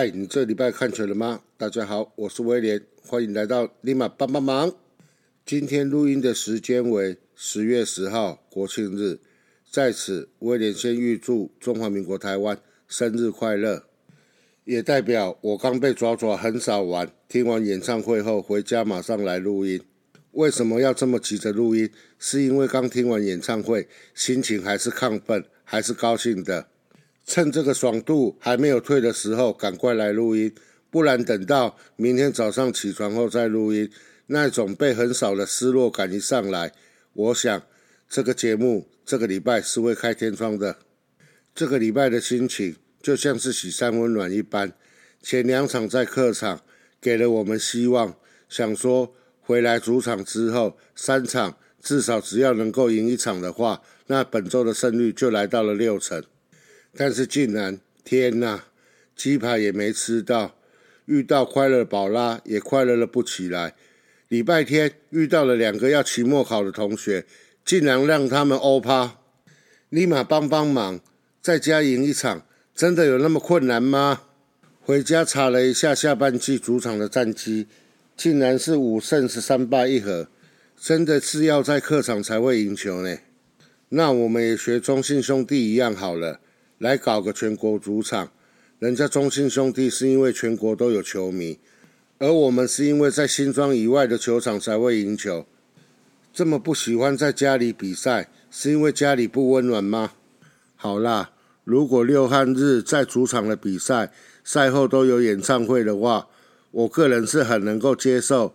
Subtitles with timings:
[0.00, 1.42] 嗨，你这礼拜看球了吗？
[1.58, 4.74] 大家好，我是威廉，欢迎来到立马帮帮忙。
[5.44, 9.18] 今天录音的时间为十月十号，国庆日，
[9.70, 12.58] 在此威廉先预祝中华民国台湾
[12.88, 13.84] 生日快乐，
[14.64, 19.82] 也代表我刚被抓抓很少玩，听完演唱会后回家马上来录音。
[20.30, 21.90] 为什么要这么急着录音？
[22.18, 26.68] 是因为刚听完演唱会，心情还是亢奋，还是高兴的。
[27.24, 30.52] 趁这个爽度还没有退的时候，赶快来录音，
[30.90, 33.90] 不然等到明天早上起床后再录音，
[34.26, 36.72] 那种被横扫的失落感一上来，
[37.12, 37.62] 我想
[38.08, 40.78] 这个节目这个礼拜是会开天窗的。
[41.54, 44.72] 这个礼拜的心情就像是喜三温暖一般，
[45.22, 46.62] 前两场在客场
[47.00, 48.16] 给了我们希望，
[48.48, 56.24] 想说回来主场之后三场至少只要能够赢一场的话，那本周的胜率就来到了六成。
[56.96, 58.64] 但是竟然，天呐，
[59.14, 60.56] 鸡排也没吃到，
[61.06, 63.74] 遇到快乐宝拉也快乐了不起来。
[64.28, 67.26] 礼拜天遇到了两个要期末考的同学，
[67.64, 69.18] 竟然让他们欧趴，
[69.88, 71.00] 立马帮帮忙，
[71.40, 74.22] 在家赢一场，真的有那么困难吗？
[74.80, 77.66] 回家查了一下下半季主场的战绩，
[78.16, 80.28] 竟然是五胜十三败一和，
[80.76, 83.18] 真的是要在客场才会赢球呢。
[83.90, 86.40] 那我们也学中信兄弟一样好了。
[86.80, 88.32] 来搞个全国主场，
[88.78, 91.58] 人家中信兄弟是因为全国都有球迷，
[92.18, 95.44] 而我们是因为在新庄以外的球场才会赢球。
[96.32, 100.12] 这么不喜欢在家里比赛，是因为家里不温暖吗？
[100.74, 101.32] 好啦，
[101.64, 104.10] 如果六汉日在主场的比赛
[104.42, 106.28] 赛后都有演唱会的话，
[106.70, 108.54] 我个人是很能够接受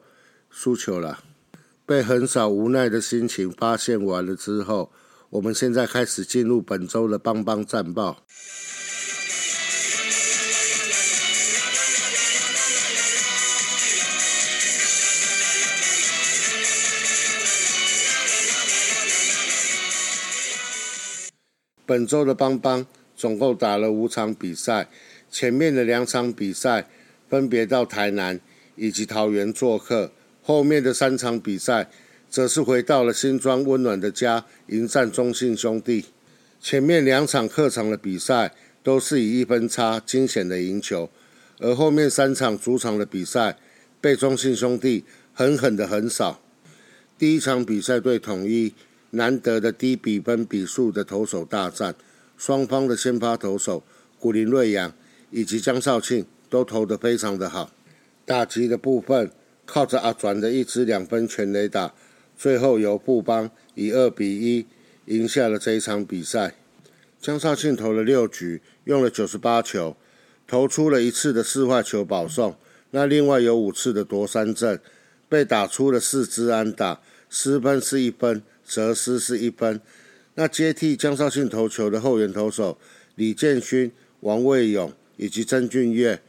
[0.50, 1.24] 输球了。
[1.86, 4.92] 被很少无奈的心情发现完了之后。
[5.36, 8.24] 我们现在开始进入本周的邦邦战报。
[21.86, 22.88] 本周的邦邦
[23.18, 24.88] 总共打了五场比赛，
[25.30, 26.88] 前面的两场比赛
[27.30, 28.40] 分别到台南
[28.78, 31.90] 以及桃园做客，后面的三场比赛。
[32.30, 36.06] 则是回到了新庄温暖的家，迎战中信兄弟。
[36.60, 41.10] 前面两场客场的比赛都是以一分差惊险的赢球，
[41.60, 43.58] 而后面三场主场的比赛
[44.02, 46.42] 被中信兄弟狠狠的横扫。
[47.18, 48.74] 第一场比赛对统一，
[49.12, 51.96] 难得的低比分比数的投手大战，
[52.38, 53.84] 双方的先发投手
[54.20, 54.92] 古林瑞阳
[55.32, 57.72] 以及江少庆都投得非常的好。
[58.26, 59.32] 打击的部分
[59.66, 61.94] 靠着阿转的一支两分全垒打。
[62.38, 64.66] 最后由布邦以二比一
[65.06, 66.56] 赢下了这一场比赛。
[67.22, 69.96] 江少庆投了六局，用了九十八球，
[70.46, 72.56] 投出了一次的四坏球保送。
[72.92, 74.80] 那另外有五次的夺三振，
[75.28, 79.82] 被打出了四支安打，失分是一分，折失是一分。
[80.36, 82.78] 那接替江少庆投球的后援投手
[83.16, 86.22] 李建勋、王卫勇以及曾俊岳，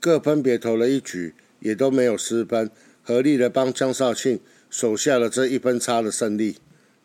[0.00, 2.70] 各分别投了一局，也都没有失分，
[3.02, 4.40] 合力的帮江少庆。
[4.72, 6.56] 守下了这一分差的胜利，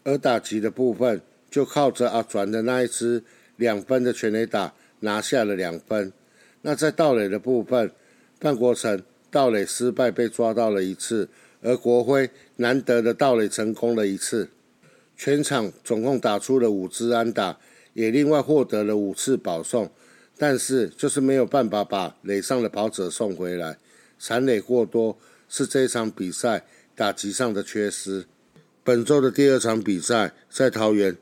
[0.05, 3.25] 而打击的部分就靠着阿转的那一支
[3.57, 6.13] 两分的全垒打拿下了两分。
[6.61, 7.91] 那在盗垒的部分，
[8.39, 11.27] 范国成盗垒失败被抓到了一次，
[11.61, 14.49] 而国辉难得的盗垒成功了一次。
[15.17, 17.59] 全场总共打出了五支安打，
[17.91, 19.91] 也另外获得了五次保送，
[20.37, 23.77] 但是就是没有办法把垒上的跑者送回来，
[24.17, 25.17] 残垒过多
[25.49, 26.63] 是这场比赛。
[26.97, 28.25] 打击上的缺失。
[28.83, 31.15] 本周的第二场比赛在桃园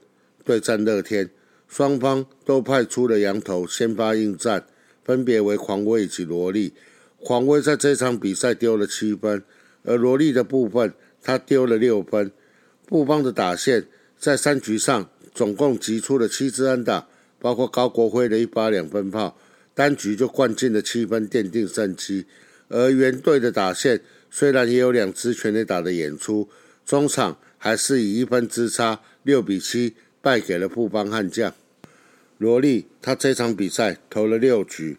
[0.46, 1.30] 对战乐天，
[1.68, 4.66] 双方都派出了羊头先发应战，
[5.04, 6.72] 分别为狂威以及罗莉。
[7.20, 9.44] 狂威在这场比赛丢了七分，
[9.84, 12.32] 而罗莉的部分他丢了六分。
[12.86, 13.86] 布邦的打线
[14.18, 19.38] 在三局上总共击出了七支安打，包括高国辉的一发两分炮，
[19.74, 22.26] 单局就灌进了七分，奠定胜机。
[22.70, 24.00] 而原队的打线。
[24.38, 26.50] 虽然也有两支全垒打的演出，
[26.86, 31.56] 中场还是以一分之差六比七败给了布邦悍将。
[32.38, 34.98] 罗莉他这场比赛投了六局，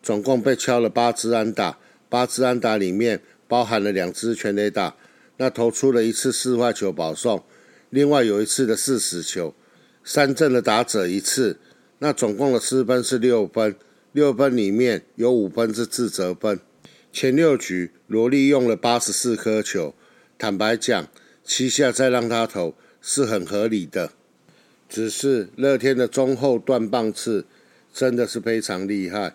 [0.00, 4.94] 总共被敲了八支安打，八支安打里面包含了两支全垒打，
[5.38, 7.42] 那投出了一次四坏球保送，
[7.90, 9.52] 另外有一次的四死球，
[10.04, 11.58] 三振的打者一次，
[11.98, 13.74] 那总共的失分是六分，
[14.12, 16.60] 六分里面有五分是自责分。
[17.18, 19.94] 前六局，罗莉用了八十四颗球。
[20.36, 21.08] 坦白讲，
[21.42, 24.12] 七下再让他投是很合理的。
[24.86, 27.46] 只是乐天的中后段棒次
[27.90, 29.34] 真的是非常厉害。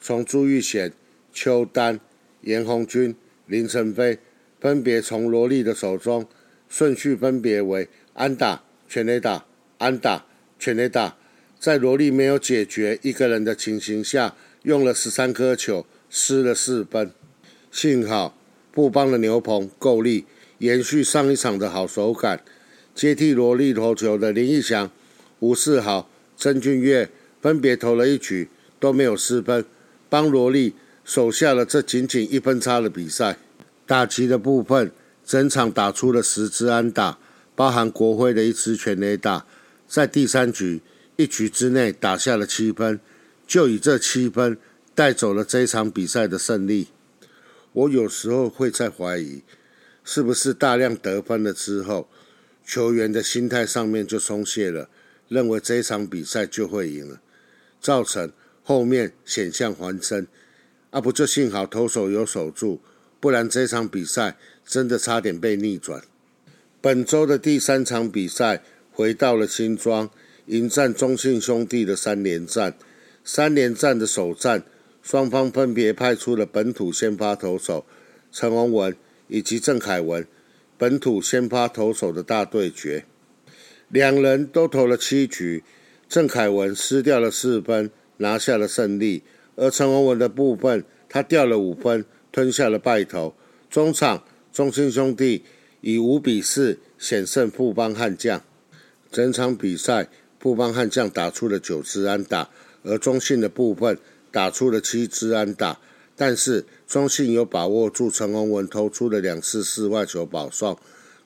[0.00, 0.90] 从朱玉贤、
[1.30, 2.00] 邱丹、
[2.40, 3.14] 严红军、
[3.44, 4.20] 林晨飞
[4.58, 6.26] 分别从罗莉的手中
[6.66, 9.44] 顺序分别为安打、全垒打、
[9.76, 10.24] 安打、
[10.58, 11.18] 全垒打，
[11.60, 17.12] 在罗莉没有解决一个人的情形下，用了十三颗球，失了四分。
[17.70, 18.36] 幸好
[18.72, 20.24] 布邦的牛棚够力，
[20.58, 22.42] 延续上一场的好手感，
[22.94, 24.90] 接替罗莉投球的林义祥、
[25.40, 27.10] 吴世豪、曾俊岳
[27.40, 28.48] 分别投了一局，
[28.80, 29.64] 都没有失分，
[30.08, 30.74] 帮罗莉
[31.04, 33.38] 守下了这仅仅一分差的比赛。
[33.86, 34.90] 打击的部分，
[35.24, 37.18] 整场打出了十支安打，
[37.54, 39.46] 包含国徽的一支全垒打，
[39.86, 40.80] 在第三局
[41.16, 43.00] 一局之内打下了七分，
[43.46, 44.58] 就以这七分
[44.98, 46.88] 带走了这一场比赛的胜利。
[47.70, 49.44] 我有时候会在怀疑，
[50.02, 52.08] 是不是大量得分了之后，
[52.66, 54.90] 球员的心态上面就松懈了，
[55.28, 57.20] 认为这一场比赛就会赢了，
[57.80, 58.32] 造成
[58.64, 60.26] 后面险象环生。
[60.90, 62.80] 啊，不就幸好投手有守住。
[63.20, 64.36] 不然这场比赛
[64.66, 66.02] 真的差点被逆转。
[66.80, 70.10] 本周的第三场比赛回到了新庄，
[70.46, 72.76] 迎战中信兄弟的三连战。
[73.24, 74.64] 三连战的首战，
[75.10, 77.86] 双方分别派出了本土先发投手
[78.30, 78.94] 陈宏文
[79.28, 80.26] 以及郑凯文，
[80.76, 83.06] 本土先发投手的大对决。
[83.88, 85.64] 两人都投了七局，
[86.10, 89.22] 郑凯文失掉了四分，拿下了胜利。
[89.56, 92.04] 而陈宏文的部分，他掉了五分。
[92.30, 93.34] 吞下了败投，
[93.70, 94.22] 中场
[94.52, 95.42] 中信兄弟
[95.80, 98.42] 以五比四险胜富邦悍将。
[99.10, 102.50] 整场比赛，富邦悍将打出了九支安打，
[102.82, 103.98] 而中信的部分
[104.30, 105.80] 打出了七支安打。
[106.16, 110.76] 但是中信有把握住陈宏文投出的两次四外球保送，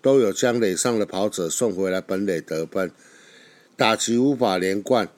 [0.02, 2.90] 都有将垒上的跑者送回来本垒得分。
[3.74, 5.08] 打击无法连贯，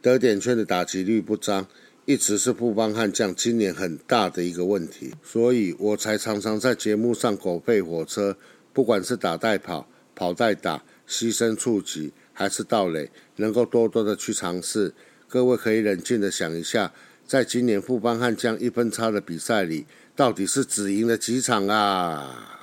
[0.00, 1.66] 得点圈的打击率不彰。
[2.06, 8.36] 一直是富邦悍将今年很大的一个问题，所以我才常常在节目上狗吠火车，
[8.74, 14.92] 不管是打带跑、跑带打、牺牲触及还是盗垒，能够多多的去尝试。
[15.26, 16.92] 各位可以冷静的想一下，
[17.26, 22.60] 在今年富邦悍将一分差的比赛里，到底是只赢了几场啊？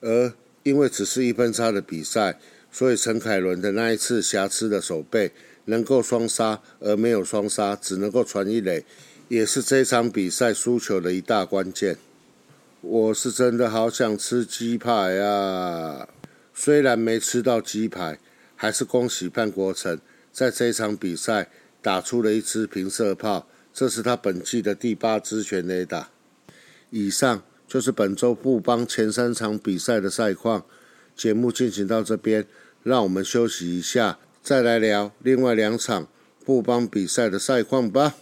[0.00, 2.38] 而因为只是一分差的比赛，
[2.70, 5.32] 所以陈凯伦的那一次瑕疵的手背。
[5.66, 8.84] 能够双杀而没有双杀，只能够传一垒，
[9.28, 11.96] 也是这场比赛输球的一大关键。
[12.80, 16.08] 我是真的好想吃鸡排啊！
[16.54, 18.18] 虽然没吃到鸡排，
[18.56, 20.00] 还是恭喜范国成
[20.32, 21.48] 在这场比赛
[21.82, 26.10] 打出了一支平射炮，这是他本季的第八支全垒打。
[26.90, 30.64] 以上就是本周布邦前三场比赛的赛况。
[31.16, 32.46] 节目进行到这边，
[32.82, 34.18] 让我们休息一下。
[34.42, 36.08] 再来聊另外两场
[36.44, 38.14] 布邦比赛的赛况吧。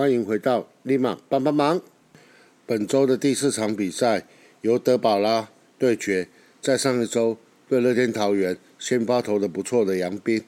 [0.00, 1.78] 欢迎回到立马帮帮忙。
[2.64, 4.26] 本周的第四场比赛
[4.62, 6.26] 由德保拉对决，
[6.58, 7.36] 在上一周
[7.68, 10.42] 对乐天桃园先发投的不错的杨斌。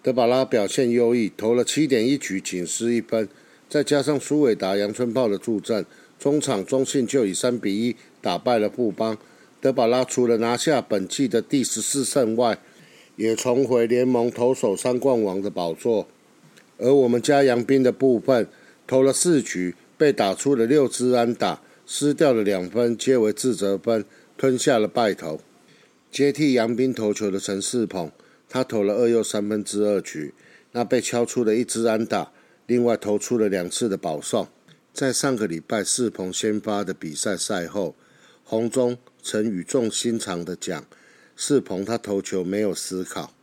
[0.00, 3.28] 德保拉表现优异，投了七点一局，仅失一分，
[3.68, 5.84] 再加上苏伟达、杨春炮的助阵，
[6.16, 9.18] 中场中信就以三比一打败了富邦。
[9.60, 12.56] 德保拉除了拿下本季的第十四胜外，
[13.16, 16.06] 也重回联盟投手三冠王的宝座。
[16.78, 18.46] 而我们家杨斌的部分。
[18.86, 24.04] 投了四局，被打出了六支安打，失掉了两分，皆为自责分，
[24.36, 25.40] 吞下了败投。
[26.10, 28.12] 接替杨斌投球的陈世鹏，
[28.48, 30.34] 他投了二又三分之二局，
[30.72, 32.30] 那被敲出了一支安打，
[32.66, 34.46] 另外投出了两次的保送。
[34.92, 37.96] 在上个礼拜世鹏先发的比赛赛后，
[38.44, 40.86] 洪忠曾语重心长的讲，
[41.34, 43.34] 世鹏他投球没有思考，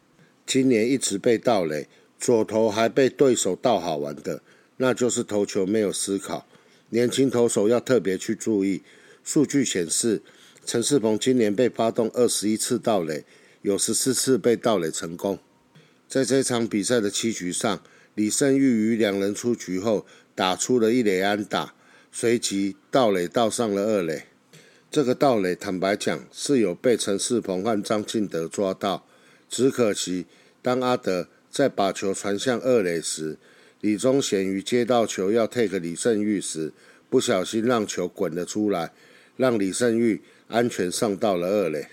[0.46, 4.42] 今年一直被盗垒，左投还被对手盗好玩的。
[4.82, 6.48] 那就是投球没有思考，
[6.90, 8.82] 年轻投手要特别去注意。
[9.24, 10.24] 数据显示，
[10.66, 13.24] 陈世鹏今年被发动二十一次盗垒，
[13.62, 15.38] 有十四次被盗垒成功。
[16.10, 17.84] 在这场比赛的七局上，
[18.16, 21.76] 李胜玉与两人出局后打出了一垒安打，
[22.12, 24.24] 随即盗垒盗上了二垒。
[24.90, 29.06] 这个盗垒坦白讲是有被陈世鹏和张进德抓到，
[29.48, 30.26] 只可惜
[30.64, 33.38] 当阿德在把球传向二垒时。
[33.82, 36.72] 李宗贤于接到球要 take 李胜玉时，
[37.10, 38.94] 不小心让球滚了出来，
[39.36, 41.88] 让李胜玉安全上到了二垒。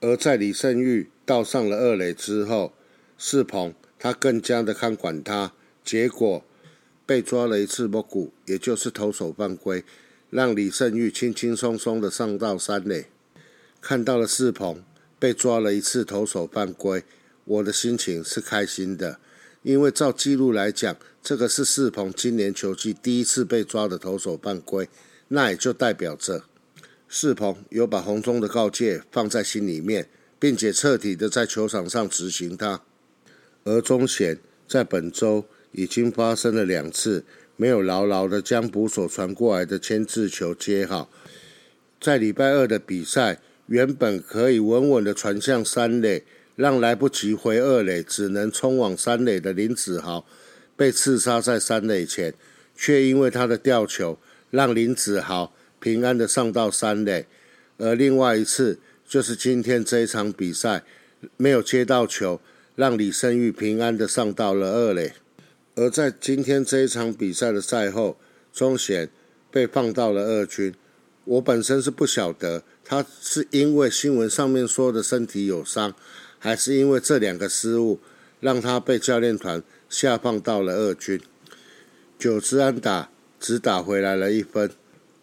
[0.00, 2.74] 而在李胜玉到上了二垒之后，
[3.16, 6.44] 世鹏他更加的看管他，结果
[7.06, 9.84] 被抓了一次摸骨，也就是投手犯规，
[10.28, 13.06] 让李胜玉轻轻松松的上到三垒。
[13.80, 14.84] 看到了世鹏
[15.18, 17.04] 被抓了一次投手犯规，
[17.44, 19.18] 我的心情是开心的，
[19.62, 24.88] 因为照记录来讲，这个是世鹏今年球季第一次被抓的投手犯规，
[25.28, 26.42] 那也就代表着
[27.06, 30.08] 世鹏有把红中的告诫放在心里面，
[30.40, 32.82] 并且彻底的在球场上执行它。
[33.62, 37.24] 而中贤在本周已经发生了两次
[37.54, 41.08] 没有牢牢的将捕手传过来的牵制球接好，
[42.00, 46.24] 在礼拜二的比赛，原本可以稳稳的传向三垒，
[46.56, 50.26] 让来不及回二垒，只能冲往三垒的林子豪
[50.82, 52.34] 被刺杀在三垒前，
[52.74, 54.18] 却因为他的吊球，
[54.50, 57.28] 让林子豪平安的上到三垒。
[57.78, 60.82] 而另外一次就是今天这一场比赛
[61.36, 62.40] 没有接到球。
[62.74, 65.12] 让李胜玉平安的上到了二垒，
[65.76, 68.16] 而在今天这一场比赛的赛后，
[68.52, 69.10] 钟贤
[69.50, 70.74] 被放到了二军。
[71.24, 75.94] 我本身是不晓得他是因为新闻上面说的身体有伤，
[76.38, 78.00] 还是因为这两个失误
[78.40, 79.62] 让他被教练团
[79.92, 81.20] 下放到了二军。
[82.18, 84.70] 九支安打只打回来了一分。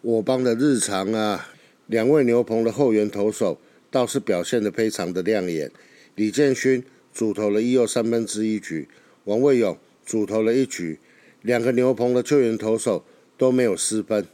[0.00, 1.48] 我帮的日常啊，
[1.88, 3.60] 两位牛棚的后援投手
[3.90, 5.72] 倒是表现的非常的亮眼，
[6.14, 6.84] 李建勋。
[7.12, 8.86] 主投了一又三分之一局，
[9.24, 11.00] 王卫勇主投了一局，
[11.42, 13.04] 两个牛棚的救援投手
[13.36, 14.24] 都没有失分。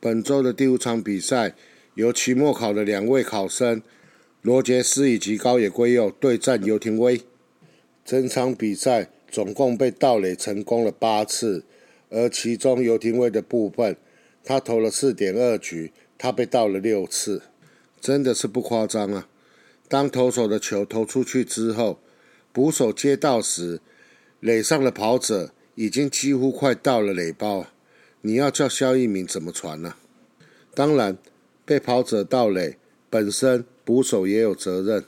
[0.00, 1.54] 本周的第五场比赛，
[1.94, 3.80] 由期末考的两位考生
[4.42, 7.20] 罗杰斯以及高野圭佑对战游廷威。
[8.04, 11.64] 整场比赛总共被盗垒成功了八次，
[12.10, 13.96] 而其中游廷威的部分，
[14.42, 17.42] 他投了四点二局，他被盗了六次，
[18.00, 19.28] 真的是不夸张啊！
[19.88, 21.98] 当投手的球投出去之后，
[22.52, 23.80] 捕手接到时，
[24.40, 27.66] 垒上的跑者已经几乎快到了垒包，
[28.22, 29.94] 你要叫肖一鸣怎么传呢？
[30.74, 31.18] 当然，
[31.64, 32.76] 被跑者盗垒
[33.10, 35.04] 本身，捕手也有责任。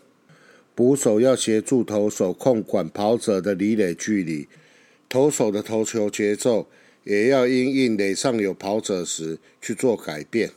[0.75, 4.49] 捕手要协助投手控管跑者的离垒距离，
[5.09, 6.69] 投手的投球节奏
[7.05, 10.51] 也要因应垒上有跑者时去做改变。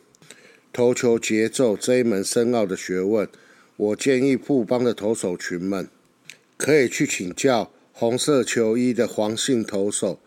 [0.72, 3.28] 投球节奏这一门深奥的学问，
[3.78, 5.88] 我建议富邦的投手群们。
[6.56, 10.20] 可以去请教红色球衣的黄姓投手，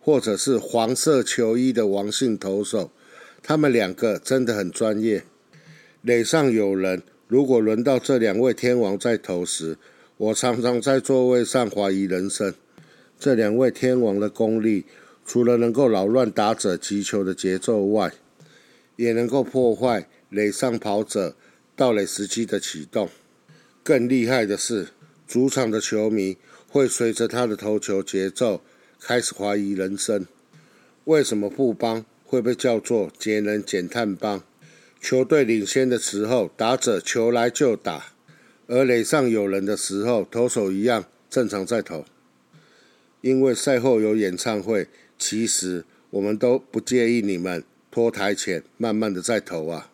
[0.00, 2.90] 或者是黄色球衣的王姓投手，
[3.42, 5.22] 他们两个真的很专业。
[6.02, 9.76] 垒上有人，如果轮到这两位天王在投时，
[10.16, 12.54] 我常常在座位上怀疑人生。
[13.18, 14.84] 这两位天王的功力，
[15.24, 18.12] 除了能够扰乱打者击球的节奏外，
[18.96, 21.34] 也能够破坏垒上跑者
[21.74, 23.08] 到垒时机的启动。
[23.82, 24.88] 更厉害的是。
[25.26, 26.36] 主场的球迷
[26.68, 28.62] 会随着他的投球节奏
[29.00, 30.26] 开始怀疑人生。
[31.04, 34.42] 为什么富邦会被叫做节能减碳帮？
[35.04, 38.14] 球队领先的时候，打者球来就打；
[38.66, 42.06] 而垒上有人的时候，投手一样正常在投。
[43.20, 49.90] 因为赛后有演唱会，其实我们都不介意你们拖台前慢慢的在投啊。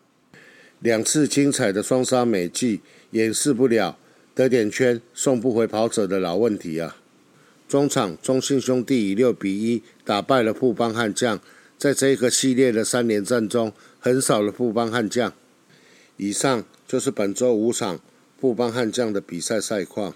[0.78, 3.98] 两次精彩的双杀美技掩饰不了。
[4.32, 6.96] 得点圈送不回跑者的老问题啊！
[7.68, 11.40] 中场中信兄弟以六比一打败了富邦悍将，
[11.76, 15.33] 在这个系列的三连战中很少了富邦悍将。
[16.16, 18.00] 以上就是本周五场
[18.38, 20.14] 富邦悍将的比赛赛况。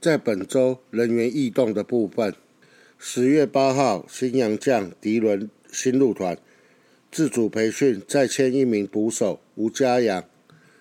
[0.00, 2.34] 在本周人员异动的部分，
[2.98, 6.36] 十月八号新洋将迪伦新入团，
[7.12, 10.24] 自主培训再签一名捕手吴家阳。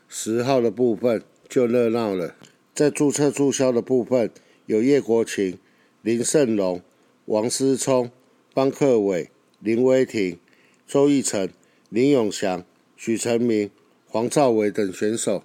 [0.07, 2.35] 十号的部分就热闹了。
[2.73, 4.31] 在注册注销的部分，
[4.65, 5.59] 有叶国勤、
[6.01, 6.81] 林胜龙、
[7.25, 8.09] 王思聪、
[8.53, 9.29] 方克伟、
[9.59, 10.39] 林威霆、
[10.87, 11.49] 周奕成、
[11.89, 12.63] 林永祥、
[12.95, 13.71] 许成明、
[14.07, 15.43] 黄兆伟等选手。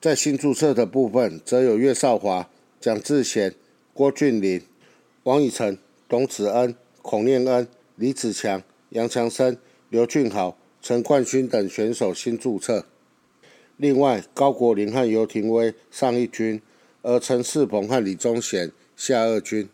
[0.00, 2.48] 在新注册的部分，则有岳少华、
[2.80, 3.54] 蒋志贤、
[3.92, 4.62] 郭俊霖、
[5.24, 5.76] 王以诚、
[6.08, 7.66] 董子恩、孔念恩、
[7.96, 9.56] 李子强、杨强生、
[9.88, 12.86] 刘俊豪、陈冠勋等选手新注册。
[13.76, 16.62] 另外，高国林和游廷威上一军，
[17.02, 19.68] 而陈世鹏和李宗贤下二军。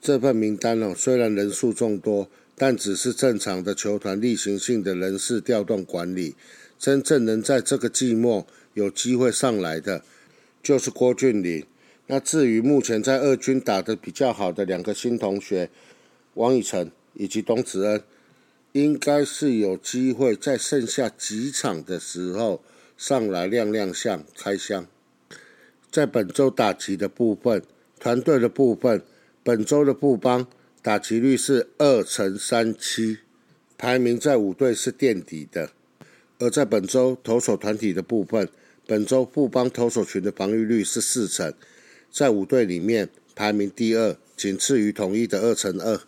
[0.00, 6.34] 这份名单哦，虽然人数众多，但只是正常的球团例行性的人事调动管理。
[6.78, 10.02] 真正能在这个季末有机会上来的，
[10.62, 11.64] 就是郭俊麟。
[12.08, 15.70] 那至于目前在二军打得比较好的两个新同学，
[16.34, 18.02] 王以诚以及董子恩，
[18.72, 22.62] 应该是有机会在剩下几场的时候。
[22.96, 24.84] 上来亮亮相，开箱。
[25.88, 27.62] 在本周打击的部分，
[28.00, 29.04] 团队的部分，
[29.44, 30.48] 本周的布邦
[30.80, 33.18] 打击率是二乘三七，
[33.76, 35.72] 排名在五队是垫底的。
[36.38, 38.48] 而在本周投手团体的部分，
[38.86, 41.52] 本周富邦投手群的防御率是四成，
[42.12, 46.00] 在五队里面排名第二，仅次于统一的二乘二。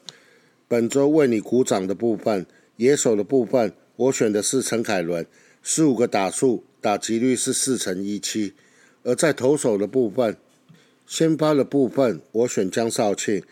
[0.69, 2.47] 本周为你鼓掌的部分，
[2.77, 5.27] 野手的部分，我选的是陈凯伦，
[5.65, 8.55] 十五个打数，打击率是四乘一七。
[9.03, 10.37] 而在投手的部分，
[11.07, 13.43] 先发的部分，我选江少庆，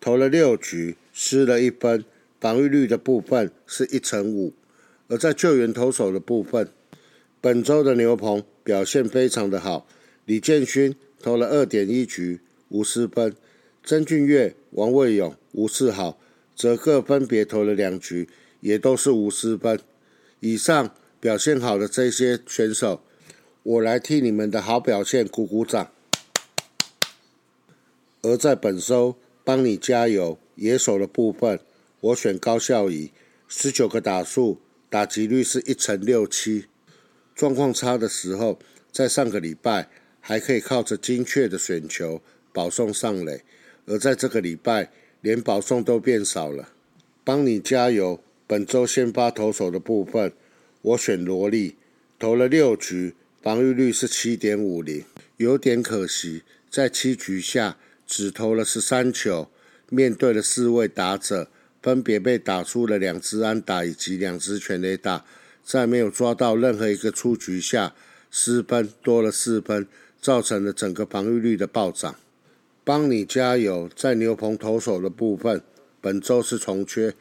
[0.00, 2.04] 投了六局，失了一分，
[2.40, 4.52] 防御率的部分是一乘五。
[5.08, 6.68] 而在救援投手的部分，
[7.40, 9.86] 本周的牛棚表现非常的好，
[10.24, 13.32] 李建勋投了二点一局，无失分；
[13.84, 16.18] 曾俊岳、王卫勇、吴世豪。
[16.56, 18.28] 则各分别投了两局，
[18.60, 19.80] 也都是无失分。
[20.40, 23.02] 以上表现好的这些选手，
[23.62, 25.90] 我来替你们的好表现鼓鼓掌。
[28.20, 29.16] 而在本周
[29.50, 31.58] 帮你加油野手的部分，
[31.98, 33.10] 我选高孝仪，
[33.48, 36.66] 十九个打数，打击率是一成六七。
[37.34, 38.60] 状况差的时候，
[38.92, 39.88] 在上个礼拜
[40.20, 43.42] 还可以靠着精确的选球保送上垒，
[43.86, 44.92] 而在这个礼拜。
[45.20, 46.70] 连保送都变少了，
[47.24, 48.22] 帮你加油！
[48.46, 50.32] 本周先发投手的部分，
[50.80, 51.76] 我选罗莉，
[52.18, 55.04] 投了六局，防御率是七点五零，
[55.36, 57.76] 有点可惜，在七局下
[58.10, 59.48] 只投了十三球，
[59.88, 61.48] 面对了四位打者，
[61.80, 65.24] 分别被打出了两支安打以及两支全垒打，
[65.64, 67.94] 在没有抓到任何一个出局下，
[68.28, 69.86] 失分多了四分，
[70.20, 72.16] 造成了整个防御率的暴涨。
[72.82, 73.88] 帮你加油！
[73.94, 75.62] 在牛棚投手的部分，
[76.00, 77.14] 本周是重缺，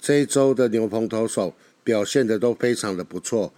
[0.00, 3.54] 这一周的牛棚投手表现的都非常的不错。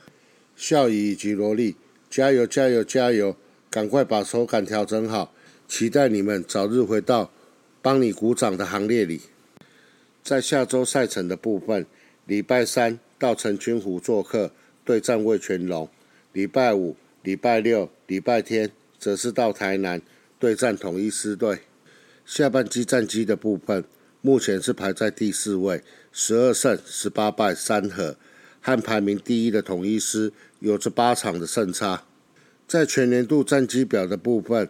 [0.55, 1.77] 孝仪以及罗莉，
[2.11, 3.35] 加油加油加油！
[3.71, 5.35] 赶快把手感调整好，
[5.75, 7.31] 期待你们早日回到
[7.81, 9.23] 帮你鼓掌的行列里。
[10.23, 11.87] 在下周赛程的部分，
[12.27, 14.53] 礼拜三到陈君湖做客
[14.85, 15.89] 对战魏全龙；
[16.35, 20.03] 礼拜五、礼拜六、礼拜天则是到台南。
[20.39, 21.61] 对战统一狮队，
[22.27, 23.83] 下半季战绩的部分，
[24.21, 25.83] 目前是排在第四位，
[26.13, 28.19] 十二胜十八败三和，
[28.61, 32.05] 和排名第一的统一狮有着八场的胜差。
[32.69, 34.69] 在全年度战绩表的部分，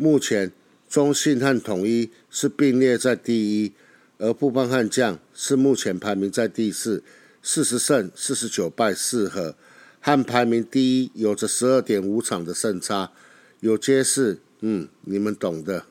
[0.00, 0.50] 目前
[0.88, 3.74] 中信和统一是并列在第一，
[4.16, 7.04] 而布邦悍将是目前排名在第四，
[7.42, 9.54] 四十胜四十九败四和，
[10.00, 13.12] 和排名第一有着十二点五场的胜差，
[13.60, 14.38] 有揭示。
[14.60, 15.84] 嗯，你们懂的。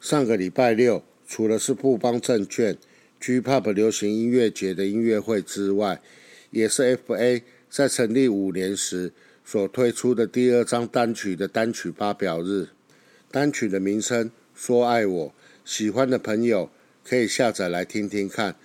[0.00, 2.76] 上个礼拜六，除了是布邦证券
[3.20, 6.02] G Pop 流行音乐节的音乐会之外，
[6.50, 9.12] 也是 FA 在成立五年时
[9.44, 12.70] 所推出的第二张单曲的单曲发表日。
[13.36, 15.28] 单曲的名称《说爱我》，
[15.62, 16.70] 喜欢的朋友
[17.04, 18.56] 可以下载来听听看。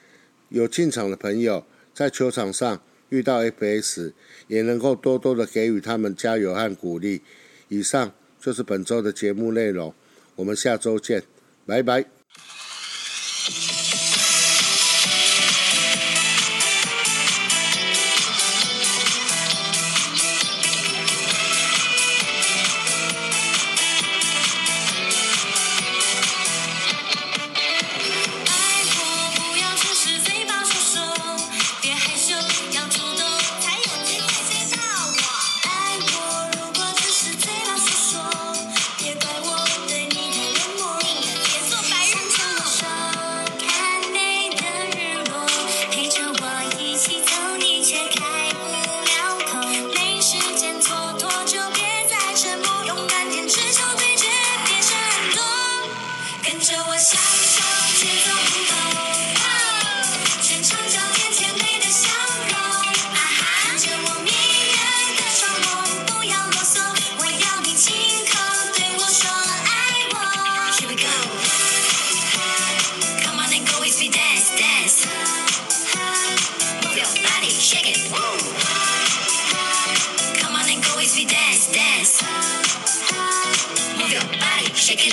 [0.47, 4.13] 有进场的朋友在球场上遇到 FS，
[4.47, 7.21] 也能够多多的给予他们加油和鼓励。
[7.67, 8.13] 以上。
[8.39, 9.93] 就是本周的节目内容，
[10.37, 11.21] 我们下周见，
[11.67, 12.20] 拜拜。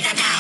[0.08, 0.37] Canada.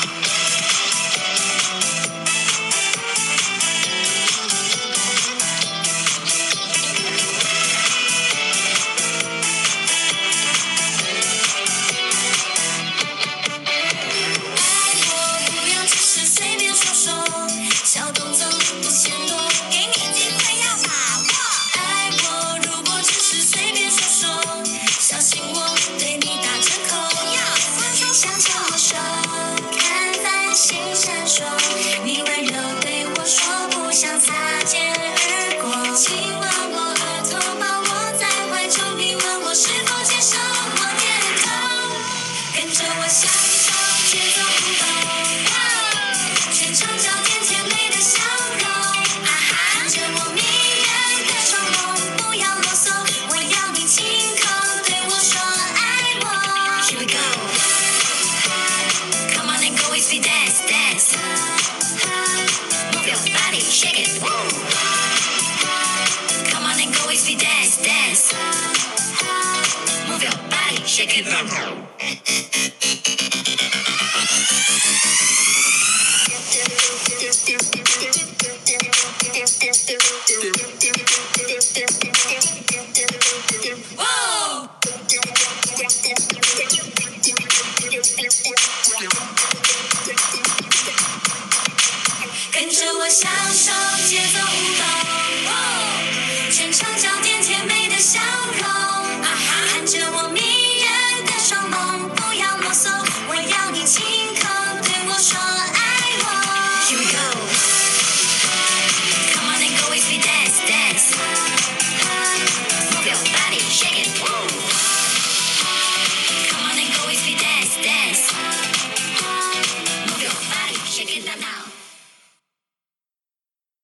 [83.78, 84.17] One.